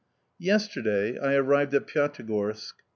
YESTERDAY 0.39 1.19
I 1.19 1.35
arrived 1.35 1.75
at 1.75 1.85
Pyatigorsk. 1.85 2.73